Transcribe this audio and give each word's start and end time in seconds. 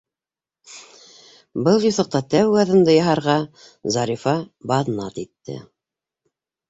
Был 1.67 1.83
юҫыҡта 1.87 2.21
тәүге 2.35 2.61
аҙымды 2.63 2.95
яһарға 3.03 3.35
Зарифа 3.97 4.35
баҙнат 4.73 5.21
итте: 5.27 5.59